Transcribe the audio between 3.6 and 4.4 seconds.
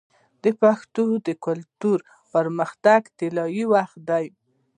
وخت دی.